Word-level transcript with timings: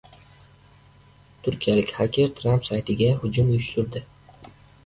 Turkiyalik 1.47 1.93
xaker 1.97 2.33
Tramp 2.39 2.65
saytiga 2.71 3.13
hujum 3.21 3.55
uyushtirdi 3.57 4.07